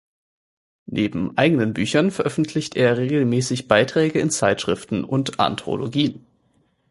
Neben 0.87 1.37
eigenen 1.37 1.73
Büchern 1.75 2.09
veröffentlicht 2.09 2.75
er 2.75 2.97
regelmäßig 2.97 3.67
Beiträge 3.67 4.17
in 4.19 4.31
Zeitschriften 4.31 5.03
und 5.03 5.39
Anthologien. 5.39 6.25